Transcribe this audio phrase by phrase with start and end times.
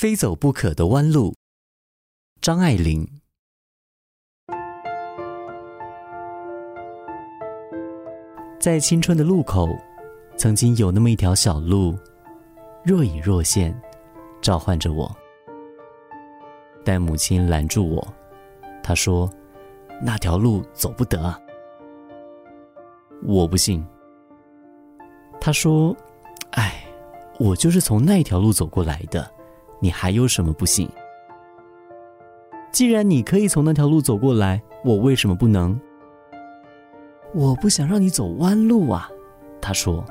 [0.00, 1.34] 非走不可的弯路。
[2.40, 3.04] 张爱玲。
[8.60, 9.66] 在青春的路口，
[10.36, 11.98] 曾经有那么一条小路，
[12.84, 13.76] 若隐若现，
[14.40, 15.12] 召唤着我。
[16.84, 18.14] 但母亲拦住我，
[18.84, 19.28] 她说
[20.00, 21.34] ：“那条路走不得。”
[23.26, 23.84] 我不信。
[25.40, 25.92] 她说
[26.54, 26.86] ：“哎，
[27.40, 29.28] 我就是从那条路走过来的，
[29.80, 30.88] 你还有什么不信？
[32.70, 35.78] 既然你可以从那条路走过来，我为什么不能？”
[37.34, 39.10] 我不想让你走弯路啊，
[39.60, 40.04] 他说。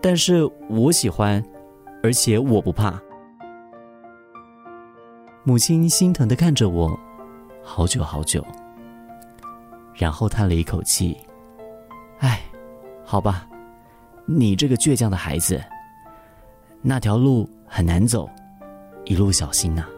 [0.00, 1.42] 但是我喜欢，
[2.02, 3.00] 而且我不怕。
[5.44, 6.98] 母亲心疼的看着我，
[7.62, 8.44] 好久好久，
[9.94, 11.16] 然后叹了一口气
[12.20, 12.42] ：“哎，
[13.04, 13.48] 好吧，
[14.26, 15.62] 你这个倔强的孩子，
[16.82, 18.28] 那条路很难走，
[19.06, 19.88] 一路小心呐。”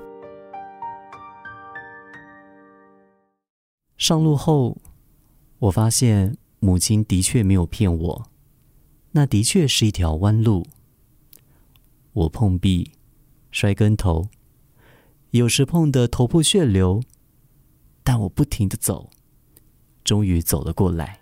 [3.99, 4.79] 上路后。
[5.61, 8.27] 我发现母亲的确没有骗我，
[9.13, 10.67] 那的确是一条弯路。
[12.13, 12.93] 我碰壁，
[13.51, 14.29] 摔跟头，
[15.31, 17.01] 有时碰得头破血流，
[18.03, 19.09] 但我不停的走，
[20.03, 21.19] 终于走了过来。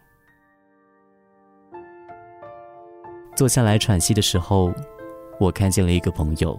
[3.36, 4.72] 坐下来喘息的时候，
[5.42, 6.56] 我看见了一个朋友，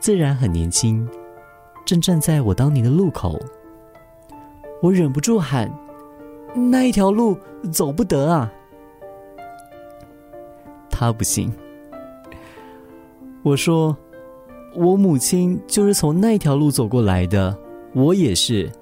[0.00, 1.06] 自然很年轻，
[1.84, 3.38] 正站在我当年的路口。
[4.80, 5.70] 我忍不住喊。
[6.54, 7.36] 那一条路
[7.70, 8.50] 走不得啊！
[10.88, 11.52] 他不信。
[13.42, 13.94] 我说
[14.74, 17.54] ：“我母亲就是从那条路走过来的，
[17.92, 18.72] 我也是。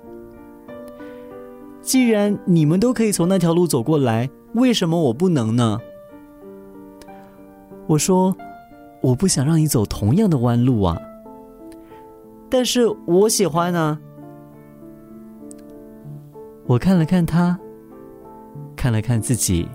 [1.82, 5.80] 既然你们都可以从那条路走过来，为什么我不能呢？”
[7.88, 8.34] 我说
[9.06, 11.00] ：“我不想让你走同样的弯路啊。”
[12.50, 13.96] 但是我喜欢啊。
[16.66, 17.56] 我看了看他。
[18.74, 19.66] 看了看自己，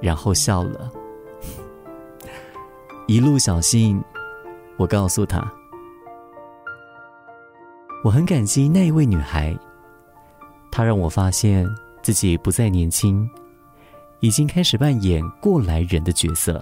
[0.00, 0.90] 然后笑了。
[3.06, 4.02] 一路小心，
[4.76, 5.50] 我告诉他。
[8.04, 9.56] 我很感激那一位女孩，
[10.70, 11.66] 她让我发现
[12.02, 13.28] 自己不再年轻，
[14.20, 16.60] 已经开始扮演过来人的角色，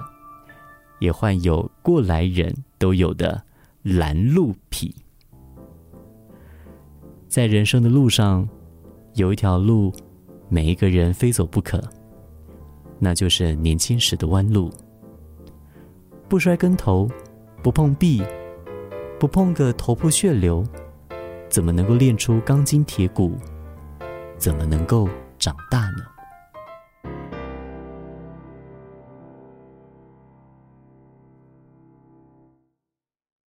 [1.00, 3.42] 也患有过来人都有的
[3.82, 4.94] 拦路癖。
[7.26, 8.48] 在人生的路上，
[9.14, 9.92] 有一条路。
[10.52, 11.80] 每一个人非走不可，
[12.98, 14.68] 那就是年轻时的弯路。
[16.28, 17.08] 不摔跟头，
[17.62, 18.20] 不碰壁，
[19.16, 20.64] 不碰个头破血流，
[21.48, 23.38] 怎么能够练出钢筋铁骨？
[24.38, 26.04] 怎么能够长大呢？